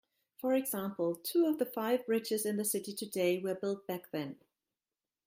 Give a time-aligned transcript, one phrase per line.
[0.39, 4.39] For example, two of the five bridges in the city today were built back then.